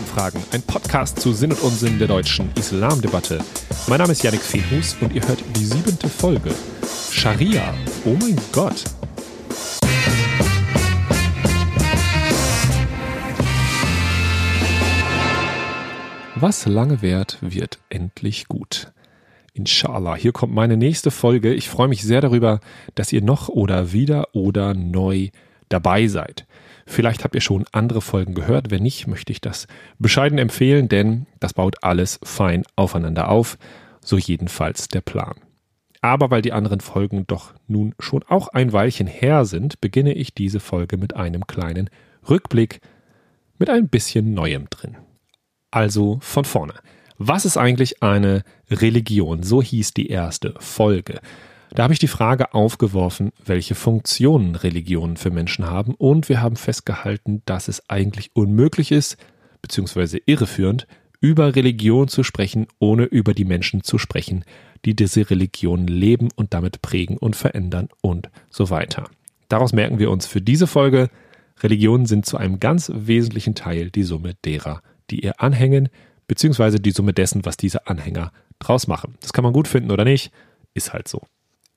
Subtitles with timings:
[0.00, 3.38] Islamfragen, ein Podcast zu Sinn und Unsinn der deutschen Islamdebatte.
[3.86, 6.54] Mein Name ist Yannick Fehus und ihr hört die siebente Folge.
[7.10, 7.74] Scharia,
[8.06, 8.84] oh mein Gott.
[16.36, 18.92] Was lange währt, wird endlich gut.
[19.52, 21.52] Inshallah, hier kommt meine nächste Folge.
[21.52, 22.60] Ich freue mich sehr darüber,
[22.94, 25.28] dass ihr noch oder wieder oder neu
[25.68, 26.46] dabei seid.
[26.90, 28.72] Vielleicht habt ihr schon andere Folgen gehört.
[28.72, 29.68] Wenn nicht, möchte ich das
[30.00, 33.58] bescheiden empfehlen, denn das baut alles fein aufeinander auf.
[34.00, 35.36] So jedenfalls der Plan.
[36.00, 40.34] Aber weil die anderen Folgen doch nun schon auch ein Weilchen her sind, beginne ich
[40.34, 41.90] diese Folge mit einem kleinen
[42.28, 42.80] Rückblick
[43.56, 44.96] mit ein bisschen Neuem drin.
[45.70, 46.74] Also von vorne.
[47.18, 49.44] Was ist eigentlich eine Religion?
[49.44, 51.20] So hieß die erste Folge.
[51.74, 56.56] Da habe ich die Frage aufgeworfen, welche Funktionen Religionen für Menschen haben und wir haben
[56.56, 59.16] festgehalten, dass es eigentlich unmöglich ist,
[59.62, 60.86] beziehungsweise irreführend,
[61.20, 64.44] über Religion zu sprechen, ohne über die Menschen zu sprechen,
[64.84, 69.04] die diese Religion leben und damit prägen und verändern und so weiter.
[69.48, 71.10] Daraus merken wir uns für diese Folge,
[71.62, 75.90] Religionen sind zu einem ganz wesentlichen Teil die Summe derer, die ihr anhängen,
[76.26, 79.16] beziehungsweise die Summe dessen, was diese Anhänger draus machen.
[79.20, 80.32] Das kann man gut finden oder nicht,
[80.74, 81.22] ist halt so.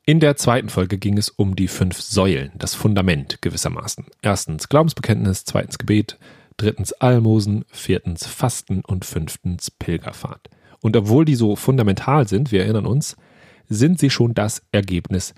[0.05, 4.05] In der zweiten Folge ging es um die fünf Säulen, das Fundament gewissermaßen.
[4.21, 6.19] Erstens Glaubensbekenntnis, zweitens Gebet,
[6.57, 10.49] drittens Almosen, viertens Fasten und fünftens Pilgerfahrt.
[10.81, 13.15] Und obwohl die so fundamental sind, wir erinnern uns,
[13.69, 15.33] sind sie schon das Ergebnis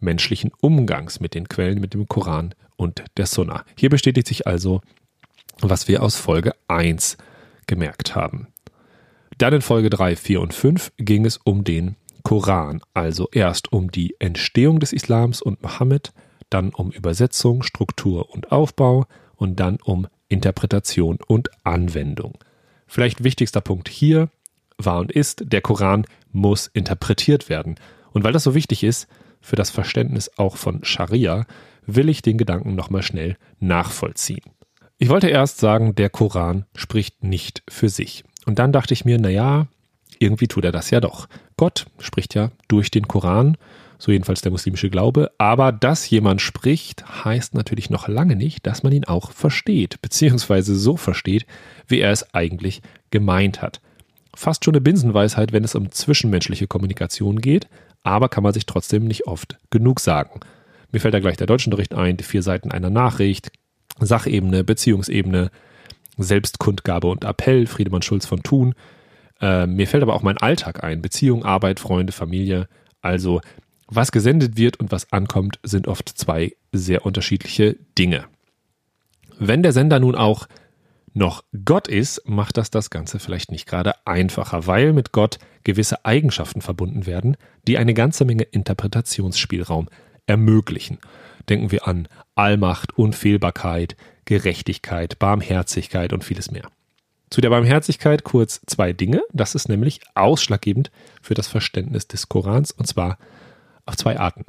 [0.00, 3.64] menschlichen Umgangs mit den Quellen, mit dem Koran und der Sunna.
[3.74, 4.82] Hier bestätigt sich also,
[5.62, 7.16] was wir aus Folge 1
[7.66, 8.48] gemerkt haben.
[9.38, 13.90] Dann in Folge 3, 4 und 5 ging es um den Koran, also erst um
[13.90, 16.12] die Entstehung des Islams und Mohammed,
[16.48, 22.38] dann um Übersetzung, Struktur und Aufbau und dann um Interpretation und Anwendung.
[22.86, 24.28] Vielleicht wichtigster Punkt hier
[24.78, 27.76] war und ist, der Koran muss interpretiert werden.
[28.12, 29.08] Und weil das so wichtig ist
[29.40, 31.46] für das Verständnis auch von Scharia,
[31.86, 34.42] will ich den Gedanken nochmal schnell nachvollziehen.
[34.98, 38.24] Ich wollte erst sagen, der Koran spricht nicht für sich.
[38.44, 39.66] Und dann dachte ich mir, naja,
[40.20, 41.28] irgendwie tut er das ja doch.
[41.56, 43.56] Gott spricht ja durch den Koran,
[43.98, 48.82] so jedenfalls der muslimische Glaube, aber dass jemand spricht, heißt natürlich noch lange nicht, dass
[48.82, 51.46] man ihn auch versteht, beziehungsweise so versteht,
[51.88, 53.80] wie er es eigentlich gemeint hat.
[54.34, 57.68] Fast schon eine Binsenweisheit, wenn es um zwischenmenschliche Kommunikation geht,
[58.02, 60.40] aber kann man sich trotzdem nicht oft genug sagen.
[60.92, 63.52] Mir fällt da gleich der Deutschunterricht ein, die vier Seiten einer Nachricht,
[63.98, 65.50] Sachebene, Beziehungsebene,
[66.16, 68.74] Selbstkundgabe und Appell, Friedemann Schulz von Thun,
[69.40, 71.02] äh, mir fällt aber auch mein Alltag ein.
[71.02, 72.68] Beziehung, Arbeit, Freunde, Familie.
[73.00, 73.40] Also
[73.86, 78.24] was gesendet wird und was ankommt, sind oft zwei sehr unterschiedliche Dinge.
[79.38, 80.46] Wenn der Sender nun auch
[81.12, 86.04] noch Gott ist, macht das das Ganze vielleicht nicht gerade einfacher, weil mit Gott gewisse
[86.04, 87.36] Eigenschaften verbunden werden,
[87.66, 89.88] die eine ganze Menge Interpretationsspielraum
[90.26, 90.98] ermöglichen.
[91.48, 96.68] Denken wir an Allmacht, Unfehlbarkeit, Gerechtigkeit, Barmherzigkeit und vieles mehr.
[97.30, 99.22] Zu der Barmherzigkeit kurz zwei Dinge.
[99.32, 100.90] Das ist nämlich ausschlaggebend
[101.22, 103.18] für das Verständnis des Korans und zwar
[103.86, 104.44] auf zwei Arten.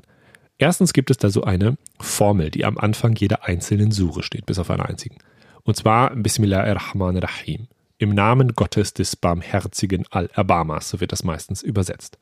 [0.57, 4.59] Erstens gibt es da so eine Formel, die am Anfang jeder einzelnen Sure steht, bis
[4.59, 5.17] auf einen einzigen.
[5.63, 7.67] Und zwar Bismillahirrahmanirrahim.
[7.99, 12.17] Im Namen Gottes des barmherzigen Al-Erbarmas, so wird das meistens übersetzt.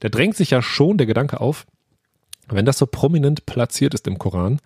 [0.00, 1.66] Da drängt sich ja schon der Gedanke auf,
[2.48, 4.60] wenn das so prominent platziert ist im Koran,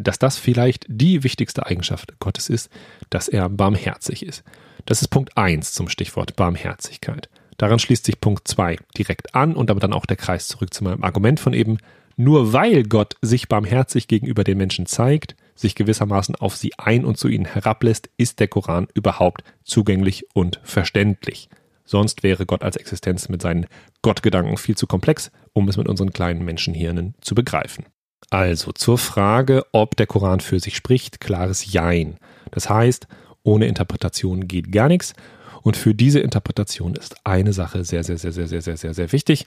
[0.00, 2.70] dass das vielleicht die wichtigste Eigenschaft Gottes ist,
[3.10, 4.44] dass er barmherzig ist.
[4.86, 7.28] Das ist Punkt 1 zum Stichwort Barmherzigkeit.
[7.56, 10.84] Daran schließt sich Punkt 2 direkt an und damit dann auch der Kreis zurück zu
[10.84, 11.78] meinem Argument von eben.
[12.16, 17.16] Nur weil Gott sich barmherzig gegenüber den Menschen zeigt, sich gewissermaßen auf sie ein und
[17.16, 21.48] zu ihnen herablässt, ist der Koran überhaupt zugänglich und verständlich.
[21.84, 23.66] Sonst wäre Gott als Existenz mit seinen
[24.02, 27.84] Gottgedanken viel zu komplex, um es mit unseren kleinen Menschenhirnen zu begreifen.
[28.30, 32.16] Also zur Frage, ob der Koran für sich spricht, klares Jein.
[32.50, 33.06] Das heißt,
[33.42, 35.14] ohne Interpretation geht gar nichts.
[35.62, 39.12] Und für diese Interpretation ist eine Sache sehr, sehr, sehr, sehr, sehr, sehr, sehr, sehr
[39.12, 39.46] wichtig,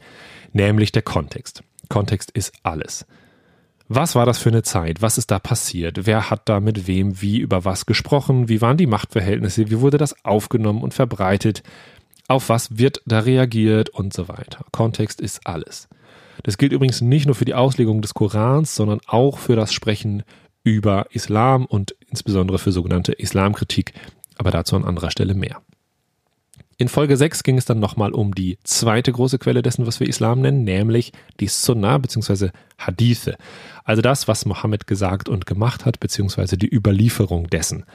[0.51, 1.63] nämlich der Kontext.
[1.89, 3.06] Kontext ist alles.
[3.88, 5.01] Was war das für eine Zeit?
[5.01, 6.06] Was ist da passiert?
[6.06, 8.50] Wer hat da mit wem wie über was gesprochen?
[8.50, 9.69] Wie waren die Machtverhältnisse?
[9.69, 11.63] Wie wurde das aufgenommen und verbreitet?
[12.27, 14.65] Auf was wird da reagiert und so weiter?
[14.71, 15.88] Kontext ist alles.
[16.44, 20.24] Das gilt übrigens nicht nur für die Auslegung des Korans, sondern auch für das Sprechen
[20.63, 23.94] über Islam und insbesondere für sogenannte Islamkritik,
[24.38, 25.62] aber dazu an anderer Stelle mehr.
[26.80, 30.07] In Folge 6 ging es dann nochmal um die zweite große Quelle dessen, was wir
[30.07, 32.50] Islam nennen, nämlich die Sunnah bzw.
[32.78, 33.36] Hadithe.
[33.84, 37.86] Also das, was Mohammed gesagt und gemacht hat, beziehungsweise die Überlieferung dessen.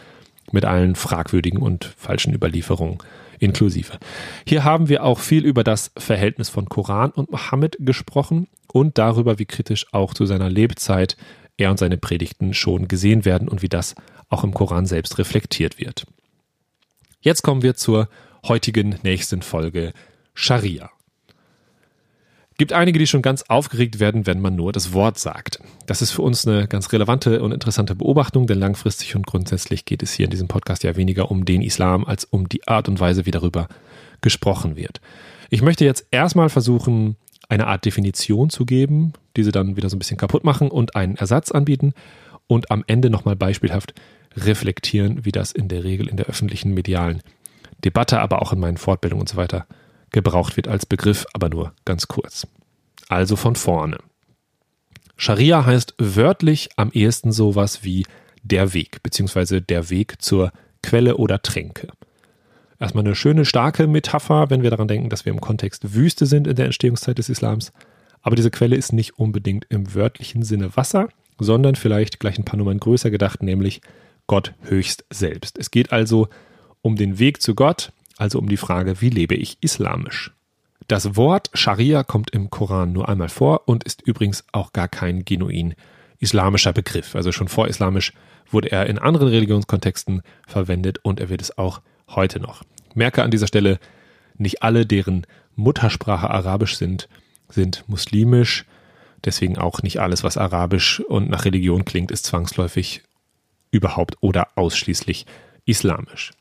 [0.51, 2.99] Mit allen fragwürdigen und falschen Überlieferungen
[3.43, 3.99] inklusive.
[4.47, 9.39] Hier haben wir auch viel über das Verhältnis von Koran und Mohammed gesprochen und darüber,
[9.39, 11.17] wie kritisch auch zu seiner Lebzeit
[11.57, 13.97] er und seine Predigten schon gesehen werden und wie das
[14.29, 16.07] auch im Koran selbst reflektiert wird.
[17.21, 18.09] Jetzt kommen wir zur
[18.47, 19.93] heutigen nächsten Folge
[20.35, 20.92] Scharia.
[22.59, 25.61] Gibt einige, die schon ganz aufgeregt werden, wenn man nur das Wort sagt.
[25.87, 30.03] Das ist für uns eine ganz relevante und interessante Beobachtung, denn langfristig und grundsätzlich geht
[30.03, 33.01] es hier in diesem Podcast ja weniger um den Islam als um die Art und
[33.01, 33.69] Weise, wie darüber
[34.21, 35.01] gesprochen wird.
[35.51, 37.17] Ich möchte jetzt erstmal versuchen,
[37.49, 41.17] eine Art Definition zu geben, diese dann wieder so ein bisschen kaputt machen und einen
[41.17, 41.93] Ersatz anbieten
[42.47, 43.95] und am Ende nochmal beispielhaft
[44.37, 47.23] reflektieren, wie das in der Regel in der öffentlichen medialen
[47.85, 49.67] Debatte, aber auch in meinen Fortbildungen und so weiter
[50.13, 52.47] gebraucht wird als Begriff, aber nur ganz kurz.
[53.09, 53.99] Also von vorne.
[55.17, 58.07] Scharia heißt wörtlich am ehesten sowas wie
[58.43, 61.89] der Weg, beziehungsweise der Weg zur Quelle oder Tränke.
[62.81, 66.49] Erstmal eine schöne, starke Metapher, wenn wir daran denken, dass wir im Kontext Wüste sind
[66.49, 67.73] in der Entstehungszeit des Islams.
[68.23, 71.09] Aber diese Quelle ist nicht unbedingt im wörtlichen Sinne Wasser,
[71.39, 73.81] sondern vielleicht gleich ein paar Nummern größer gedacht, nämlich
[74.27, 75.59] Gott höchst selbst.
[75.59, 76.29] Es geht also
[76.81, 80.31] um den Weg zu Gott, also um die Frage, wie lebe ich islamisch?
[80.87, 85.25] Das Wort Scharia kommt im Koran nur einmal vor und ist übrigens auch gar kein
[85.25, 85.75] genuin
[86.21, 87.17] islamischer Begriff.
[87.17, 88.13] Also schon vorislamisch
[88.49, 91.81] wurde er in anderen Religionskontexten verwendet und er wird es auch
[92.11, 92.63] heute noch.
[92.95, 93.81] Merke an dieser Stelle,
[94.37, 95.27] nicht alle, deren
[95.57, 97.09] Muttersprache arabisch sind,
[97.49, 98.67] sind muslimisch.
[99.25, 103.03] Deswegen auch nicht alles, was arabisch und nach Religion klingt, ist zwangsläufig
[103.73, 105.27] überhaupt oder ausschließlich
[105.65, 106.33] islamisch.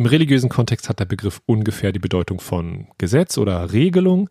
[0.00, 4.30] Im religiösen Kontext hat der Begriff ungefähr die Bedeutung von Gesetz oder Regelung.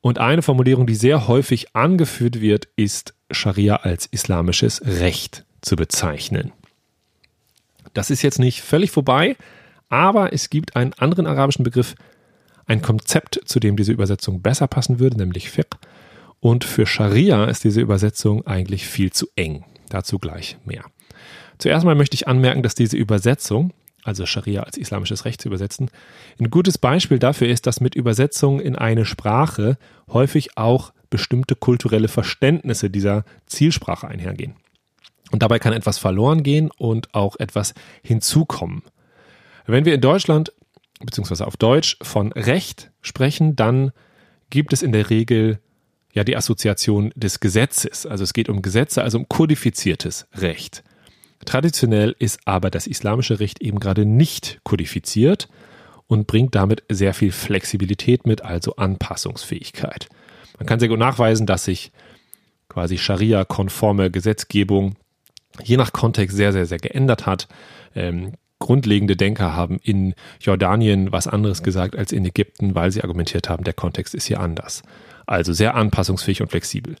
[0.00, 6.52] Und eine Formulierung, die sehr häufig angeführt wird, ist Scharia als islamisches Recht zu bezeichnen.
[7.94, 9.34] Das ist jetzt nicht völlig vorbei,
[9.88, 11.96] aber es gibt einen anderen arabischen Begriff,
[12.66, 15.78] ein Konzept, zu dem diese Übersetzung besser passen würde, nämlich Fiqh.
[16.38, 19.64] Und für Scharia ist diese Übersetzung eigentlich viel zu eng.
[19.88, 20.84] Dazu gleich mehr.
[21.58, 23.72] Zuerst mal möchte ich anmerken, dass diese Übersetzung
[24.04, 25.90] also Scharia als islamisches Recht zu übersetzen.
[26.40, 29.78] Ein gutes Beispiel dafür ist, dass mit Übersetzung in eine Sprache
[30.08, 34.54] häufig auch bestimmte kulturelle Verständnisse dieser Zielsprache einhergehen.
[35.30, 38.82] Und dabei kann etwas verloren gehen und auch etwas hinzukommen.
[39.66, 40.52] Wenn wir in Deutschland
[41.00, 43.92] beziehungsweise auf Deutsch von Recht sprechen, dann
[44.50, 45.60] gibt es in der Regel
[46.12, 48.06] ja die Assoziation des Gesetzes.
[48.06, 50.84] Also es geht um Gesetze, also um kodifiziertes Recht.
[51.44, 55.48] Traditionell ist aber das islamische Recht eben gerade nicht kodifiziert
[56.06, 60.08] und bringt damit sehr viel Flexibilität mit, also Anpassungsfähigkeit.
[60.58, 61.90] Man kann sehr gut nachweisen, dass sich
[62.68, 64.94] quasi Scharia-konforme Gesetzgebung
[65.62, 67.48] je nach Kontext sehr, sehr, sehr geändert hat.
[67.94, 73.48] Ähm, grundlegende Denker haben in Jordanien was anderes gesagt als in Ägypten, weil sie argumentiert
[73.48, 74.82] haben, der Kontext ist hier anders.
[75.26, 76.96] Also sehr anpassungsfähig und flexibel.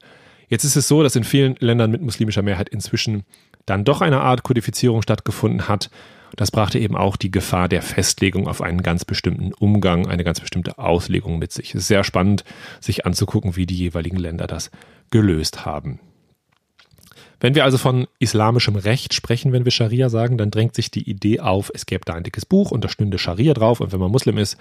[0.48, 3.24] Jetzt ist es so, dass in vielen Ländern mit muslimischer Mehrheit inzwischen
[3.66, 5.90] dann doch eine Art Kodifizierung stattgefunden hat.
[6.36, 10.40] Das brachte eben auch die Gefahr der Festlegung auf einen ganz bestimmten Umgang, eine ganz
[10.40, 11.70] bestimmte Auslegung mit sich.
[11.70, 12.44] Es ist sehr spannend,
[12.80, 14.70] sich anzugucken, wie die jeweiligen Länder das
[15.10, 16.00] gelöst haben.
[17.42, 21.10] Wenn wir also von islamischem Recht sprechen, wenn wir Scharia sagen, dann drängt sich die
[21.10, 23.98] Idee auf, es gäbe da ein dickes Buch und da stünde Scharia drauf und wenn
[23.98, 24.56] man Muslim ist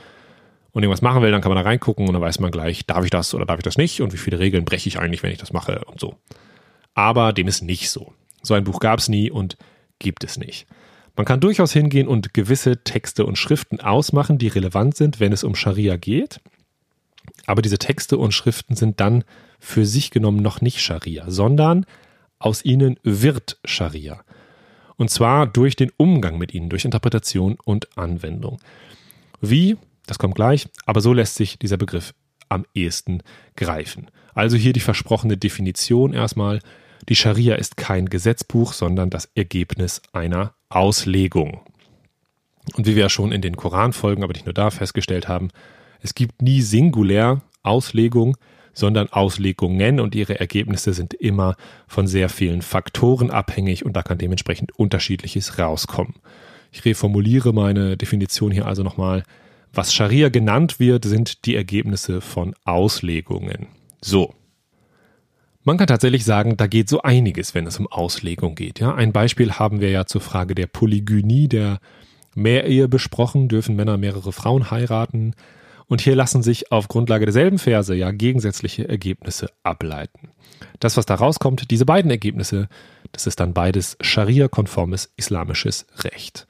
[0.71, 3.03] und irgendwas machen will, dann kann man da reingucken und dann weiß man gleich, darf
[3.03, 5.31] ich das oder darf ich das nicht und wie viele Regeln breche ich eigentlich, wenn
[5.31, 6.15] ich das mache und so.
[6.95, 8.13] Aber dem ist nicht so.
[8.41, 9.57] So ein Buch gab es nie und
[9.99, 10.67] gibt es nicht.
[11.15, 15.43] Man kann durchaus hingehen und gewisse Texte und Schriften ausmachen, die relevant sind, wenn es
[15.43, 16.39] um Scharia geht.
[17.45, 19.23] Aber diese Texte und Schriften sind dann
[19.59, 21.85] für sich genommen noch nicht Scharia, sondern
[22.39, 24.23] aus ihnen wird Scharia.
[24.97, 28.59] Und zwar durch den Umgang mit ihnen, durch Interpretation und Anwendung.
[29.39, 32.13] Wie, das kommt gleich, aber so lässt sich dieser Begriff
[32.49, 33.23] am ehesten
[33.55, 34.07] greifen.
[34.33, 36.59] Also hier die versprochene Definition erstmal.
[37.09, 41.61] Die Scharia ist kein Gesetzbuch, sondern das Ergebnis einer Auslegung.
[42.75, 45.49] Und wie wir ja schon in den Koranfolgen, aber nicht nur da festgestellt haben,
[46.01, 48.37] es gibt nie singulär Auslegung,
[48.73, 51.55] sondern Auslegungen und ihre Ergebnisse sind immer
[51.87, 56.15] von sehr vielen Faktoren abhängig und da kann dementsprechend unterschiedliches rauskommen.
[56.71, 59.23] Ich reformuliere meine Definition hier also nochmal.
[59.73, 63.67] Was Scharia genannt wird, sind die Ergebnisse von Auslegungen.
[64.01, 64.33] So,
[65.63, 68.79] man kann tatsächlich sagen, da geht so einiges, wenn es um Auslegung geht.
[68.79, 71.79] Ja, ein Beispiel haben wir ja zur Frage der Polygynie, der
[72.35, 73.47] Mehrehe besprochen.
[73.47, 75.35] Dürfen Männer mehrere Frauen heiraten?
[75.87, 80.29] Und hier lassen sich auf Grundlage derselben Verse ja gegensätzliche Ergebnisse ableiten.
[80.79, 82.69] Das, was da rauskommt, diese beiden Ergebnisse,
[83.11, 86.47] das ist dann beides Scharia-konformes islamisches Recht.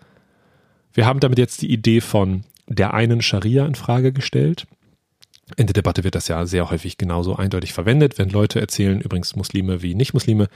[0.93, 4.67] Wir haben damit jetzt die Idee von der einen Scharia in Frage gestellt.
[5.57, 9.35] In der Debatte wird das ja sehr häufig genauso eindeutig verwendet, wenn Leute erzählen, übrigens
[9.35, 10.47] Muslime wie Nicht-Muslime,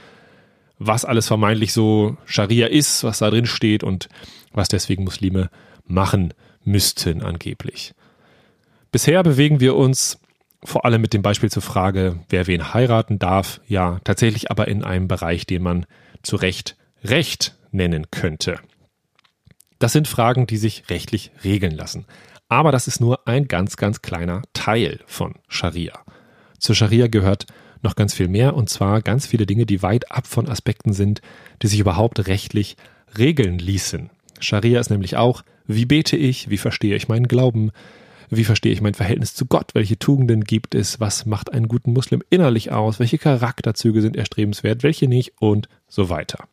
[0.78, 4.08] was alles vermeintlich so Scharia ist, was da drin steht und
[4.52, 5.50] was deswegen Muslime
[5.86, 6.34] machen
[6.64, 7.94] müssten angeblich.
[8.92, 10.18] Bisher bewegen wir uns
[10.64, 14.84] vor allem mit dem Beispiel zur Frage, wer wen heiraten darf, ja tatsächlich aber in
[14.84, 15.86] einem Bereich, den man
[16.22, 18.58] zu Recht Recht nennen könnte.
[19.78, 22.06] Das sind Fragen, die sich rechtlich regeln lassen.
[22.48, 26.00] Aber das ist nur ein ganz, ganz kleiner Teil von Scharia.
[26.58, 27.46] Zur Scharia gehört
[27.82, 31.20] noch ganz viel mehr und zwar ganz viele Dinge, die weit ab von Aspekten sind,
[31.62, 32.76] die sich überhaupt rechtlich
[33.18, 34.10] regeln ließen.
[34.40, 37.72] Scharia ist nämlich auch, wie bete ich, wie verstehe ich meinen Glauben,
[38.30, 41.92] wie verstehe ich mein Verhältnis zu Gott, welche Tugenden gibt es, was macht einen guten
[41.92, 46.48] Muslim innerlich aus, welche Charakterzüge sind erstrebenswert, welche nicht und so weiter.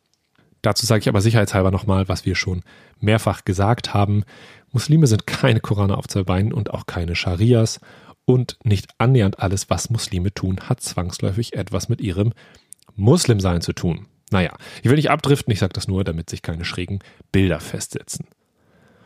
[0.64, 2.62] Dazu sage ich aber sicherheitshalber nochmal, was wir schon
[2.98, 4.24] mehrfach gesagt haben.
[4.72, 7.80] Muslime sind keine Korane auf zwei Beinen und auch keine Scharias
[8.24, 12.32] und nicht annähernd alles, was Muslime tun, hat zwangsläufig etwas mit ihrem
[12.96, 14.06] Muslimsein zu tun.
[14.30, 18.26] Naja, ich will nicht abdriften, ich sage das nur, damit sich keine schrägen Bilder festsetzen.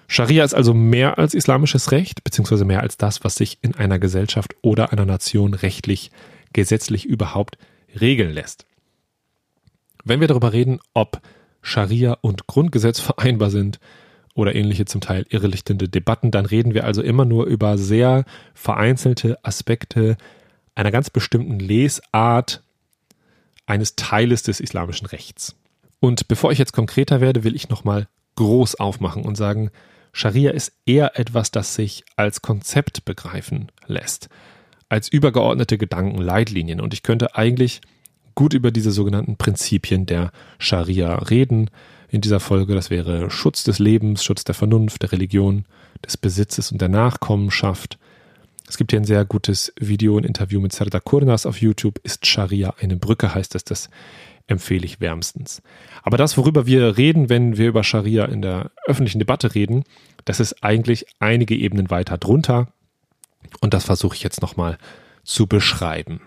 [0.06, 3.98] Scharia ist also mehr als islamisches Recht, beziehungsweise mehr als das, was sich in einer
[3.98, 6.12] Gesellschaft oder einer Nation rechtlich,
[6.52, 7.58] gesetzlich überhaupt
[8.00, 8.64] regeln lässt.
[10.04, 11.20] Wenn wir darüber reden, ob
[11.62, 13.78] Scharia und Grundgesetz vereinbar sind
[14.34, 18.24] oder ähnliche zum Teil irrelichtende Debatten, dann reden wir also immer nur über sehr
[18.54, 20.16] vereinzelte Aspekte
[20.74, 22.62] einer ganz bestimmten Lesart
[23.66, 25.56] eines Teiles des islamischen Rechts.
[26.00, 29.70] Und bevor ich jetzt konkreter werde, will ich nochmal groß aufmachen und sagen,
[30.12, 34.28] Scharia ist eher etwas, das sich als Konzept begreifen lässt,
[34.88, 36.80] als übergeordnete Gedanken, Leitlinien.
[36.80, 37.80] Und ich könnte eigentlich
[38.38, 40.30] gut über diese sogenannten Prinzipien der
[40.60, 41.70] Scharia reden
[42.08, 42.76] in dieser Folge.
[42.76, 45.64] Das wäre Schutz des Lebens, Schutz der Vernunft, der Religion,
[46.06, 47.98] des Besitzes und der Nachkommenschaft.
[48.68, 51.98] Es gibt hier ein sehr gutes Video, ein Interview mit Serdar Kurnas auf YouTube.
[52.04, 53.64] Ist Scharia eine Brücke, heißt es.
[53.64, 53.90] Das
[54.46, 55.60] empfehle ich wärmstens.
[56.04, 59.82] Aber das, worüber wir reden, wenn wir über Scharia in der öffentlichen Debatte reden,
[60.26, 62.68] das ist eigentlich einige Ebenen weiter drunter.
[63.60, 64.78] Und das versuche ich jetzt nochmal
[65.24, 66.20] zu beschreiben.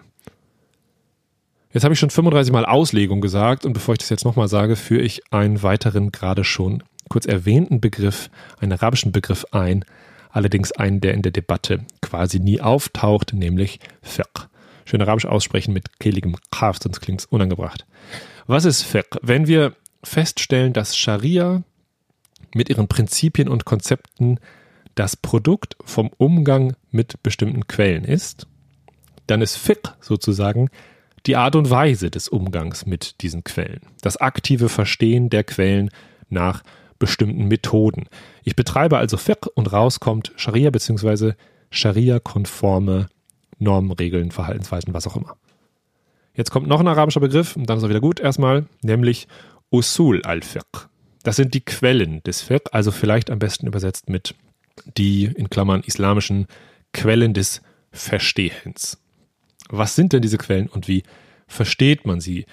[1.73, 4.75] Jetzt habe ich schon 35 Mal Auslegung gesagt und bevor ich das jetzt nochmal sage,
[4.75, 9.85] führe ich einen weiteren gerade schon kurz erwähnten Begriff, einen arabischen Begriff ein,
[10.31, 14.47] allerdings einen, der in der Debatte quasi nie auftaucht, nämlich Fiqh.
[14.83, 17.85] Schön arabisch aussprechen mit kehligem Kaf, sonst klingt es unangebracht.
[18.47, 19.17] Was ist Fiqh?
[19.21, 19.73] Wenn wir
[20.03, 21.63] feststellen, dass Scharia
[22.53, 24.39] mit ihren Prinzipien und Konzepten
[24.95, 28.47] das Produkt vom Umgang mit bestimmten Quellen ist,
[29.27, 30.69] dann ist Fiqh sozusagen
[31.25, 35.89] die Art und Weise des Umgangs mit diesen Quellen, das aktive Verstehen der Quellen
[36.29, 36.63] nach
[36.99, 38.05] bestimmten Methoden.
[38.43, 41.33] Ich betreibe also Fiqh und rauskommt Scharia bzw.
[41.69, 43.07] Scharia-konforme
[43.59, 45.35] Normen, Regeln, Verhaltensweisen, was auch immer.
[46.33, 49.27] Jetzt kommt noch ein arabischer Begriff und dann ist er wieder gut erstmal, nämlich
[49.69, 50.87] Usul al-Fiqh.
[51.23, 54.35] Das sind die Quellen des Fiqh, also vielleicht am besten übersetzt mit
[54.97, 56.47] die in Klammern islamischen
[56.93, 57.61] Quellen des
[57.91, 58.97] Verstehens.
[59.71, 61.03] Was sind denn diese Quellen und wie
[61.47, 62.45] versteht man sie?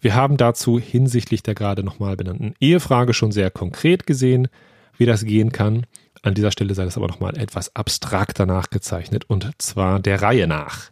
[0.00, 4.48] Wir haben dazu hinsichtlich der gerade nochmal benannten Ehefrage schon sehr konkret gesehen,
[4.96, 5.86] wie das gehen kann.
[6.22, 10.90] An dieser Stelle sei das aber nochmal etwas abstrakter nachgezeichnet und zwar der Reihe nach.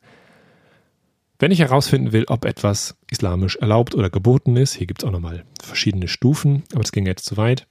[1.38, 5.12] Wenn ich herausfinden will, ob etwas islamisch erlaubt oder geboten ist, hier gibt es auch
[5.12, 7.66] nochmal verschiedene Stufen, aber das ging jetzt zu weit.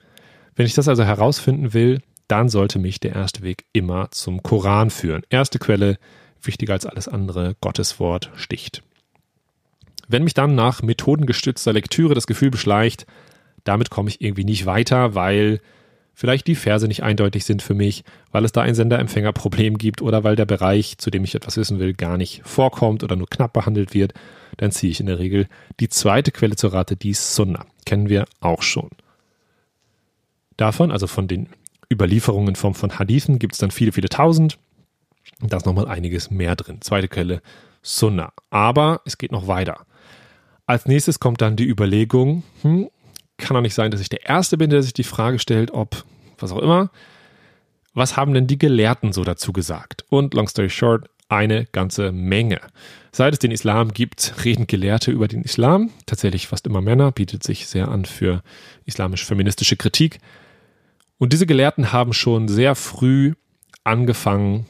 [0.55, 4.89] Wenn ich das also herausfinden will, dann sollte mich der erste Weg immer zum Koran
[4.89, 5.21] führen.
[5.29, 5.99] Erste Quelle,
[6.41, 8.84] wichtiger als alles andere, Gottes Wort sticht.
[10.08, 13.05] Wenn mich dann nach methodengestützter Lektüre das Gefühl beschleicht,
[13.63, 15.62] damit komme ich irgendwie nicht weiter, weil
[16.13, 20.24] vielleicht die Verse nicht eindeutig sind für mich, weil es da ein Sender-Empfänger-Problem gibt oder
[20.24, 23.53] weil der Bereich, zu dem ich etwas wissen will, gar nicht vorkommt oder nur knapp
[23.53, 24.13] behandelt wird,
[24.58, 25.48] dann ziehe ich in der Regel
[25.79, 27.65] die zweite Quelle zur Rate, die Sunna.
[27.86, 28.89] Kennen wir auch schon.
[30.58, 31.48] Davon, also von den
[31.91, 34.58] Überlieferungen in Form von Hadithen, gibt es dann viele, viele tausend.
[35.39, 36.81] Da ist nochmal einiges mehr drin.
[36.81, 37.41] Zweite Quelle,
[37.81, 38.33] Sunna.
[38.50, 39.86] Aber es geht noch weiter.
[40.65, 42.89] Als nächstes kommt dann die Überlegung, hm,
[43.38, 46.03] kann doch nicht sein, dass ich der Erste bin, der sich die Frage stellt, ob,
[46.38, 46.91] was auch immer,
[47.93, 50.05] was haben denn die Gelehrten so dazu gesagt?
[50.09, 52.59] Und long story short, eine ganze Menge.
[53.12, 55.91] Seit es den Islam gibt, reden Gelehrte über den Islam.
[56.05, 58.41] Tatsächlich fast immer Männer, bietet sich sehr an für
[58.86, 60.19] islamisch-feministische Kritik.
[61.17, 63.33] Und diese Gelehrten haben schon sehr früh
[63.83, 64.65] angefangen,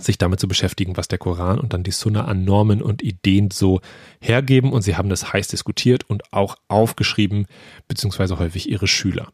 [0.00, 3.50] sich damit zu beschäftigen, was der Koran und dann die Sunna an Normen und Ideen
[3.50, 3.80] so
[4.20, 4.72] hergeben.
[4.72, 7.46] Und sie haben das heiß diskutiert und auch aufgeschrieben,
[7.88, 9.28] beziehungsweise häufig ihre Schüler.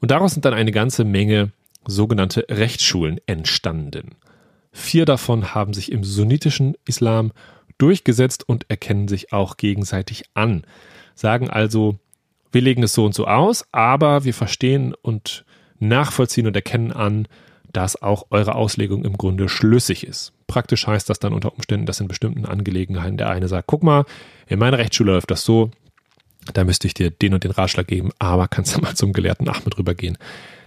[0.00, 1.52] Und daraus sind dann eine ganze Menge
[1.86, 4.16] sogenannte Rechtsschulen entstanden.
[4.72, 7.32] Vier davon haben sich im sunnitischen Islam
[7.78, 10.64] durchgesetzt und erkennen sich auch gegenseitig an.
[11.14, 11.98] Sagen also,
[12.50, 15.44] wir legen es so und so aus, aber wir verstehen und
[15.78, 17.28] nachvollziehen und erkennen an,
[17.72, 20.32] dass auch eure Auslegung im Grunde schlüssig ist.
[20.46, 24.04] Praktisch heißt das dann unter Umständen, dass in bestimmten Angelegenheiten der eine sagt, guck mal,
[24.46, 25.70] in meiner Rechtsschule läuft das so,
[26.54, 29.48] da müsste ich dir den und den Ratschlag geben, aber kannst du mal zum Gelehrten
[29.48, 30.18] Ahmed rübergehen.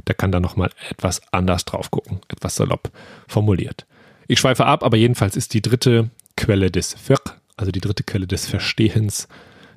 [0.08, 2.92] Der kann da nochmal etwas anders drauf gucken, etwas salopp
[3.28, 3.86] formuliert.
[4.28, 8.28] Ich schweife ab, aber jedenfalls ist die dritte Quelle des Fiqh, also die dritte Quelle
[8.28, 9.28] des Verstehens,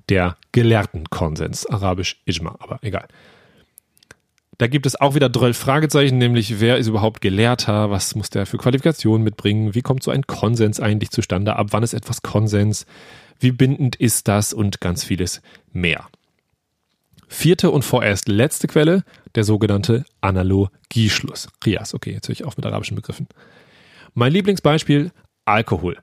[0.08, 3.08] der Gelehrtenkonsens, arabisch Ijma, aber egal.
[4.58, 8.46] Da gibt es auch wieder 12 Fragezeichen, nämlich wer ist überhaupt Gelehrter, was muss der
[8.46, 12.86] für Qualifikationen mitbringen, wie kommt so ein Konsens eigentlich zustande, ab wann ist etwas Konsens,
[13.40, 15.42] wie bindend ist das und ganz vieles
[15.72, 16.06] mehr.
[17.26, 19.02] Vierte und vorerst letzte Quelle,
[19.34, 21.48] der sogenannte Analogieschluss.
[21.64, 23.26] Rias, okay, jetzt höre ich auf mit arabischen Begriffen.
[24.14, 25.10] Mein Lieblingsbeispiel,
[25.44, 25.98] Alkohol.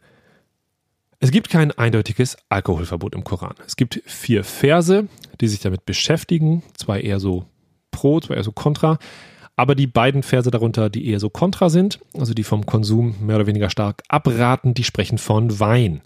[1.20, 3.55] Es gibt kein eindeutiges Alkoholverbot im Koran.
[3.65, 5.08] Es gibt vier Verse,
[5.39, 7.46] die sich damit beschäftigen, zwei eher so
[7.91, 8.98] pro, zwei eher so kontra.
[9.55, 13.36] Aber die beiden Verse darunter, die eher so kontra sind, also die vom Konsum mehr
[13.36, 16.01] oder weniger stark abraten, die sprechen von Wein.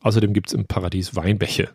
[0.00, 1.70] Außerdem gibt es im Paradies Weinbäche.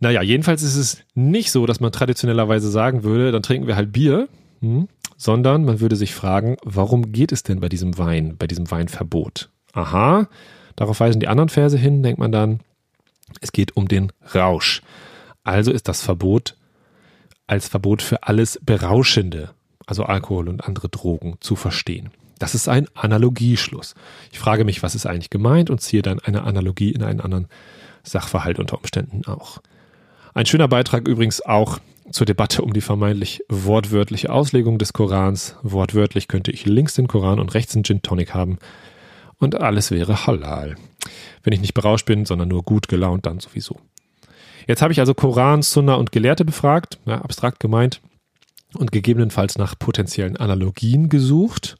[0.00, 3.92] Naja, jedenfalls ist es nicht so, dass man traditionellerweise sagen würde, dann trinken wir halt
[3.92, 4.28] Bier,
[4.60, 8.70] hm, sondern man würde sich fragen, warum geht es denn bei diesem Wein, bei diesem
[8.70, 9.50] Weinverbot?
[9.72, 10.28] Aha,
[10.76, 12.60] darauf weisen die anderen Verse hin, denkt man dann,
[13.40, 14.82] es geht um den Rausch.
[15.44, 16.56] Also ist das Verbot
[17.52, 19.50] als Verbot für alles Berauschende,
[19.84, 22.10] also Alkohol und andere Drogen, zu verstehen.
[22.38, 23.94] Das ist ein Analogieschluss.
[24.32, 27.48] Ich frage mich, was ist eigentlich gemeint und ziehe dann eine Analogie in einen anderen
[28.04, 29.58] Sachverhalt unter Umständen auch.
[30.32, 31.78] Ein schöner Beitrag übrigens auch
[32.10, 35.56] zur Debatte um die vermeintlich wortwörtliche Auslegung des Korans.
[35.62, 38.60] Wortwörtlich könnte ich links den Koran und rechts den Gin Tonic haben
[39.36, 40.76] und alles wäre halal.
[41.42, 43.78] Wenn ich nicht berauscht bin, sondern nur gut gelaunt, dann sowieso.
[44.66, 48.00] Jetzt habe ich also Koran, Sunna und Gelehrte befragt, ja, abstrakt gemeint,
[48.74, 51.76] und gegebenenfalls nach potenziellen Analogien gesucht.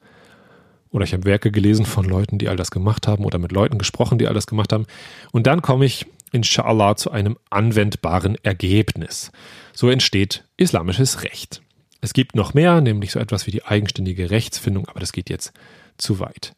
[0.90, 3.78] Oder ich habe Werke gelesen von Leuten, die all das gemacht haben, oder mit Leuten
[3.78, 4.86] gesprochen, die all das gemacht haben.
[5.32, 9.32] Und dann komme ich, inshallah, zu einem anwendbaren Ergebnis.
[9.72, 11.62] So entsteht islamisches Recht.
[12.02, 15.52] Es gibt noch mehr, nämlich so etwas wie die eigenständige Rechtsfindung, aber das geht jetzt
[15.96, 16.54] zu weit.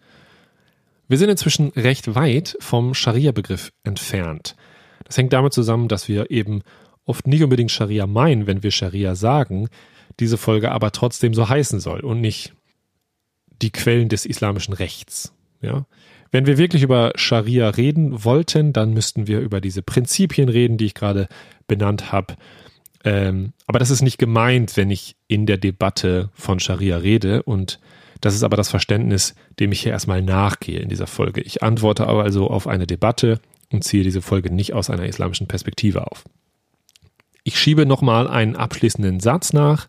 [1.07, 4.57] Wir sind inzwischen recht weit vom Scharia-Begriff entfernt.
[5.05, 6.62] Das hängt damit zusammen, dass wir eben
[7.05, 9.69] oft nicht unbedingt Scharia meinen, wenn wir Scharia sagen,
[10.21, 12.55] diese Folge aber trotzdem so heißen soll und nicht
[13.62, 15.33] die Quellen des islamischen Rechts.
[15.61, 15.87] Ja?
[16.31, 20.87] Wenn wir wirklich über Scharia reden wollten, dann müssten wir über diese Prinzipien reden, die
[20.87, 21.29] ich gerade
[21.67, 22.35] benannt habe.
[23.05, 27.79] Ähm, aber das ist nicht gemeint, wenn ich in der Debatte von Scharia rede und
[28.21, 31.43] das ist aber das Verständnis, dem ich hier erstmal nachgehe in dieser Folge.
[31.43, 33.38] Ich antworte aber also auf eine Debatte
[33.75, 36.25] und ziehe diese Folge nicht aus einer islamischen Perspektive auf.
[37.43, 39.89] Ich schiebe nochmal einen abschließenden Satz nach,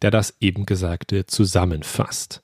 [0.00, 2.42] der das eben Gesagte zusammenfasst.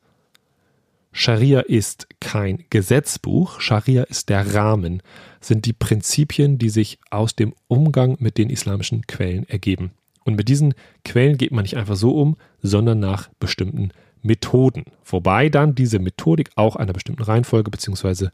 [1.13, 5.01] Scharia ist kein Gesetzbuch, Scharia ist der Rahmen,
[5.41, 9.93] sind die Prinzipien, die sich aus dem Umgang mit den islamischen Quellen ergeben.
[10.25, 13.91] Und mit diesen Quellen geht man nicht einfach so um, sondern nach bestimmten
[14.23, 18.29] Methoden, wobei dann diese Methodik auch einer bestimmten Reihenfolge bzw.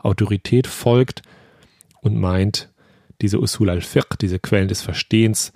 [0.00, 1.22] Autorität folgt
[2.04, 2.70] und meint,
[3.20, 5.52] diese Usul al-Fiqh, diese Quellen des Verstehens,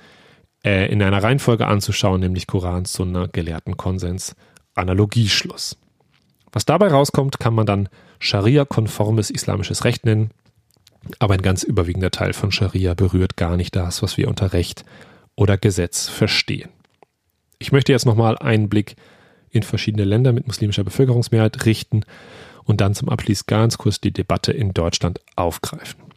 [0.64, 4.34] äh, in einer Reihenfolge anzuschauen, nämlich Koran, Sunna, Gelehrtenkonsens,
[4.74, 5.76] Analogieschluss.
[6.50, 10.30] Was dabei rauskommt, kann man dann Scharia-konformes islamisches Recht nennen,
[11.18, 14.84] aber ein ganz überwiegender Teil von Scharia berührt gar nicht das, was wir unter Recht
[15.36, 16.70] oder Gesetz verstehen.
[17.58, 18.96] Ich möchte jetzt nochmal einen Blick
[19.50, 22.04] in verschiedene Länder mit muslimischer Bevölkerungsmehrheit richten
[22.64, 26.07] und dann zum Abschluss ganz kurz die Debatte in Deutschland aufgreifen.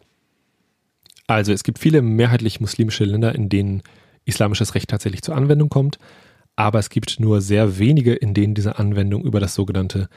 [1.34, 3.84] Also es gibt viele mehrheitlich muslimische Länder, in denen
[4.26, 5.98] islamisches Recht tatsächlich zur Anwendung kommt,
[6.56, 10.10] aber es gibt nur sehr wenige, in denen diese Anwendung über das sogenannte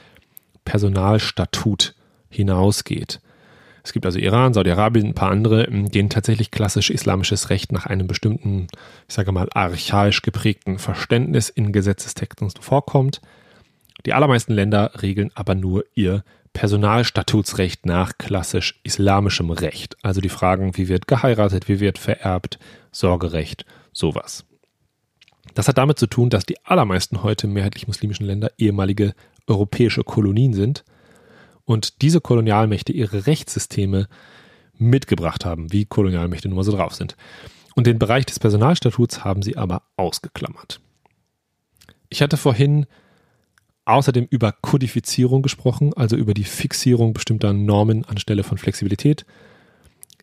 [0.63, 1.95] Personalstatut
[2.29, 3.21] hinausgeht.
[3.83, 7.85] Es gibt also Iran, Saudi-Arabien, ein paar andere, in denen tatsächlich klassisch islamisches Recht nach
[7.85, 8.67] einem bestimmten,
[9.07, 13.21] ich sage mal, archaisch geprägten Verständnis in Gesetzestexten vorkommt.
[14.07, 16.23] Die allermeisten Länder regeln aber nur ihr
[16.55, 19.97] Personalstatutsrecht nach klassisch islamischem Recht.
[20.03, 22.59] Also die Fragen, wie wird geheiratet, wie wird vererbt,
[22.93, 24.45] Sorgerecht, sowas.
[25.53, 29.13] Das hat damit zu tun, dass die allermeisten heute mehrheitlich muslimischen Länder ehemalige
[29.47, 30.85] europäische Kolonien sind
[31.65, 34.07] und diese Kolonialmächte ihre Rechtssysteme
[34.77, 37.17] mitgebracht haben, wie Kolonialmächte nun mal so drauf sind.
[37.75, 40.79] Und den Bereich des Personalstatuts haben sie aber ausgeklammert.
[42.07, 42.85] Ich hatte vorhin
[43.85, 49.25] außerdem über Kodifizierung gesprochen, also über die Fixierung bestimmter Normen anstelle von Flexibilität.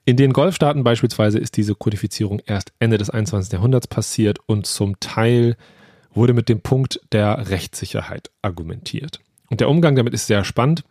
[0.05, 3.53] In den Golfstaaten beispielsweise ist diese Kodifizierung erst Ende des 21.
[3.53, 5.57] Jahrhunderts passiert und zum Teil
[6.13, 9.21] wurde mit dem Punkt der Rechtssicherheit argumentiert.
[9.49, 10.83] Und der Umgang damit ist sehr spannend.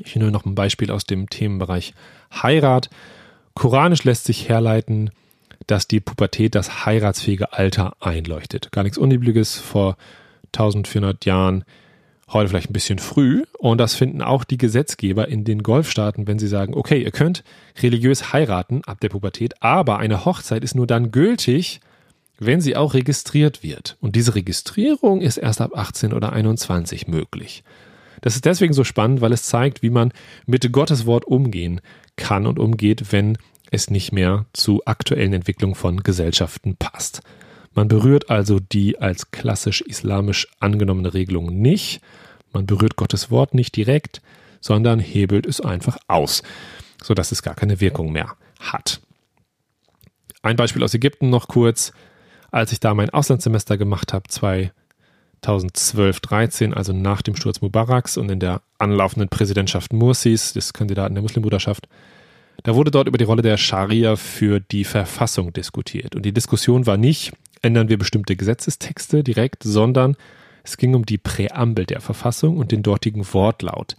[0.00, 1.94] Ich nehme noch ein Beispiel aus dem Themenbereich
[2.42, 2.90] Heirat.
[3.54, 5.10] Koranisch lässt sich herleiten,
[5.66, 8.72] dass die Pubertät das heiratsfähige Alter einleuchtet.
[8.72, 9.96] Gar nichts Unübliches vor
[10.48, 11.64] 1400 Jahren,
[12.28, 13.44] heute vielleicht ein bisschen früh.
[13.58, 17.44] Und das finden auch die Gesetzgeber in den Golfstaaten, wenn sie sagen, okay, ihr könnt
[17.82, 21.80] religiös heiraten ab der Pubertät, aber eine Hochzeit ist nur dann gültig,
[22.38, 23.96] wenn sie auch registriert wird.
[24.00, 27.62] Und diese Registrierung ist erst ab 18 oder 21 möglich.
[28.20, 30.12] Das ist deswegen so spannend, weil es zeigt, wie man
[30.46, 31.80] mit Gottes Wort umgehen
[32.16, 33.36] kann und umgeht, wenn
[33.70, 37.22] es nicht mehr zu aktuellen Entwicklungen von Gesellschaften passt.
[37.74, 42.00] Man berührt also die als klassisch islamisch angenommene Regelung nicht.
[42.52, 44.22] Man berührt Gottes Wort nicht direkt,
[44.60, 46.42] sondern hebelt es einfach aus,
[47.02, 49.00] sodass es gar keine Wirkung mehr hat.
[50.42, 51.92] Ein Beispiel aus Ägypten noch kurz.
[52.50, 58.30] Als ich da mein Auslandssemester gemacht habe, 2012, 13, also nach dem Sturz Mubaraks und
[58.30, 61.88] in der anlaufenden Präsidentschaft Mursis, des Kandidaten der Muslimbruderschaft,
[62.62, 66.14] da wurde dort über die Rolle der Scharia für die Verfassung diskutiert.
[66.14, 67.32] Und die Diskussion war nicht,
[67.64, 70.16] ändern wir bestimmte Gesetzestexte direkt, sondern
[70.62, 73.96] es ging um die Präambel der Verfassung und den dortigen Wortlaut.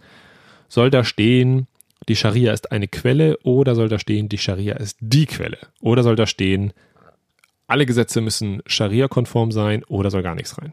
[0.68, 1.66] Soll da stehen,
[2.08, 5.58] die Scharia ist eine Quelle oder soll da stehen, die Scharia ist die Quelle?
[5.80, 6.72] Oder soll da stehen,
[7.66, 10.72] alle Gesetze müssen Scharia-konform sein oder soll gar nichts rein?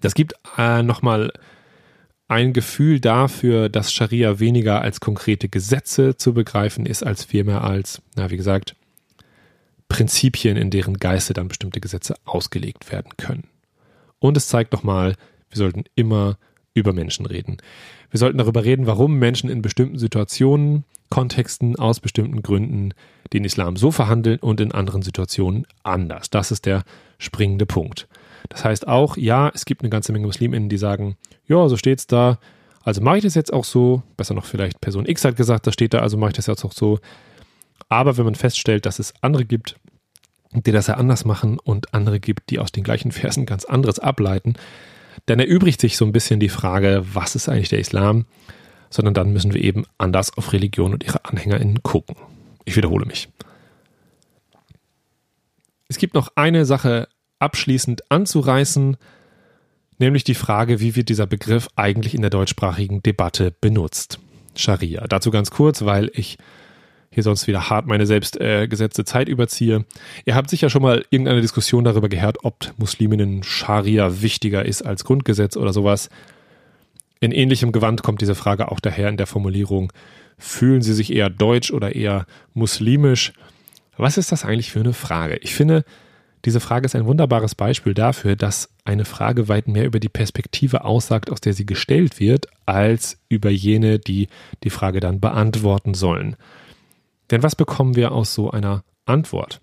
[0.00, 1.32] Das gibt äh, nochmal
[2.28, 8.02] ein Gefühl dafür, dass Scharia weniger als konkrete Gesetze zu begreifen ist, als vielmehr als,
[8.16, 8.76] na, wie gesagt,
[9.88, 13.48] Prinzipien, in deren Geiste dann bestimmte Gesetze ausgelegt werden können.
[14.18, 15.14] Und es zeigt nochmal,
[15.48, 16.38] wir sollten immer
[16.74, 17.58] über Menschen reden.
[18.10, 22.92] Wir sollten darüber reden, warum Menschen in bestimmten Situationen, Kontexten, aus bestimmten Gründen
[23.32, 26.30] den Islam so verhandeln und in anderen Situationen anders.
[26.30, 26.84] Das ist der
[27.18, 28.08] springende Punkt.
[28.48, 32.06] Das heißt auch, ja, es gibt eine ganze Menge Musliminnen, die sagen, ja, so steht's
[32.06, 32.38] da,
[32.82, 34.02] also mache ich das jetzt auch so.
[34.16, 36.64] Besser noch vielleicht Person X hat gesagt, das steht da, also mache ich das jetzt
[36.64, 36.98] auch so.
[37.88, 39.76] Aber wenn man feststellt, dass es andere gibt,
[40.52, 43.98] die das ja anders machen und andere gibt, die aus den gleichen Versen ganz anderes
[43.98, 44.54] ableiten,
[45.26, 48.26] dann erübrigt sich so ein bisschen die Frage, was ist eigentlich der Islam?
[48.90, 52.16] Sondern dann müssen wir eben anders auf Religion und ihre AnhängerInnen gucken.
[52.64, 53.28] Ich wiederhole mich.
[55.88, 58.96] Es gibt noch eine Sache abschließend anzureißen,
[59.98, 64.18] nämlich die Frage, wie wird dieser Begriff eigentlich in der deutschsprachigen Debatte benutzt?
[64.54, 65.06] Scharia.
[65.06, 66.38] Dazu ganz kurz, weil ich
[67.18, 69.84] hier sonst wieder hart meine selbst äh, gesetzte Zeit überziehe.
[70.24, 75.04] Ihr habt sicher schon mal irgendeine Diskussion darüber gehört, ob Musliminnen Scharia wichtiger ist als
[75.04, 76.10] Grundgesetz oder sowas.
[77.18, 79.92] In ähnlichem Gewand kommt diese Frage auch daher in der Formulierung,
[80.38, 83.32] fühlen Sie sich eher deutsch oder eher muslimisch?
[83.96, 85.38] Was ist das eigentlich für eine Frage?
[85.38, 85.84] Ich finde,
[86.44, 90.84] diese Frage ist ein wunderbares Beispiel dafür, dass eine Frage weit mehr über die Perspektive
[90.84, 94.28] aussagt, aus der sie gestellt wird, als über jene, die
[94.62, 96.36] die Frage dann beantworten sollen.
[97.30, 99.60] Denn was bekommen wir aus so einer Antwort?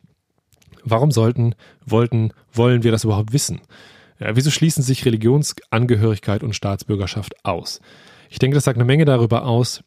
[0.83, 3.61] Warum sollten, wollten, wollen wir das überhaupt wissen?
[4.19, 7.81] Ja, wieso schließen sich Religionsangehörigkeit und Staatsbürgerschaft aus?
[8.29, 9.83] Ich denke, das sagt eine Menge darüber aus,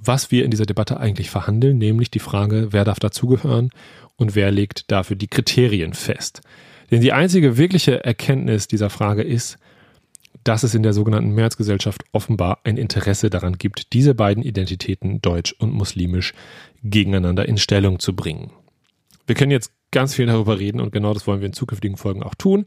[0.00, 3.70] was wir in dieser Debatte eigentlich verhandeln, nämlich die Frage, wer darf dazugehören
[4.16, 6.40] und wer legt dafür die Kriterien fest.
[6.90, 9.58] Denn die einzige wirkliche Erkenntnis dieser Frage ist,
[10.48, 15.54] dass es in der sogenannten Mehrheitsgesellschaft offenbar ein Interesse daran gibt, diese beiden Identitäten, deutsch
[15.58, 16.32] und muslimisch,
[16.82, 18.50] gegeneinander in Stellung zu bringen.
[19.26, 22.22] Wir können jetzt ganz viel darüber reden und genau das wollen wir in zukünftigen Folgen
[22.22, 22.64] auch tun.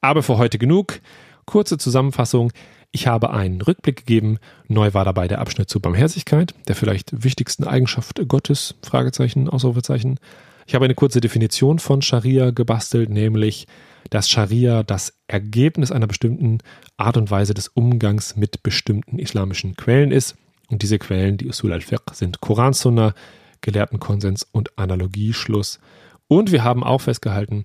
[0.00, 1.00] Aber für heute genug.
[1.44, 2.50] Kurze Zusammenfassung.
[2.92, 4.38] Ich habe einen Rückblick gegeben.
[4.66, 10.18] Neu war dabei der Abschnitt zur Barmherzigkeit, der vielleicht wichtigsten Eigenschaft Gottes, Fragezeichen, Ausrufezeichen.
[10.66, 13.66] Ich habe eine kurze Definition von Scharia gebastelt, nämlich,
[14.10, 16.58] dass Scharia das Ergebnis einer bestimmten
[16.96, 20.36] Art und Weise des Umgangs mit bestimmten islamischen Quellen ist.
[20.68, 23.14] Und diese Quellen, die Usul al-Fiqh, sind Koran, Sunnah,
[23.60, 25.80] Gelehrtenkonsens und Analogieschluss.
[26.28, 27.64] Und wir haben auch festgehalten,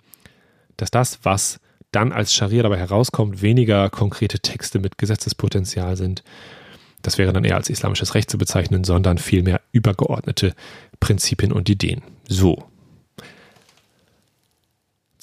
[0.77, 1.59] dass das, was
[1.91, 6.23] dann als Scharia dabei herauskommt, weniger konkrete Texte mit Gesetzespotenzial sind.
[7.01, 10.55] Das wäre dann eher als islamisches Recht zu bezeichnen, sondern vielmehr übergeordnete
[10.99, 12.01] Prinzipien und Ideen.
[12.27, 12.63] So.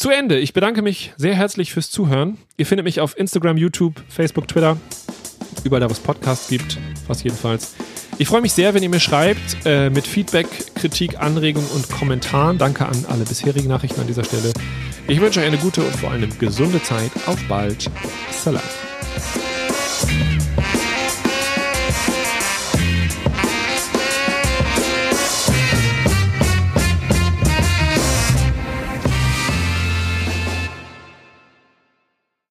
[0.00, 0.38] Zu Ende.
[0.38, 2.38] Ich bedanke mich sehr herzlich fürs Zuhören.
[2.56, 4.78] Ihr findet mich auf Instagram, YouTube, Facebook, Twitter,
[5.62, 7.74] überall da, wo es Podcasts gibt, fast jedenfalls.
[8.16, 12.56] Ich freue mich sehr, wenn ihr mir schreibt äh, mit Feedback, Kritik, Anregungen und Kommentaren.
[12.56, 14.54] Danke an alle bisherigen Nachrichten an dieser Stelle.
[15.06, 17.10] Ich wünsche euch eine gute und vor allem gesunde Zeit.
[17.26, 17.90] Auf bald.
[18.30, 18.62] Salam.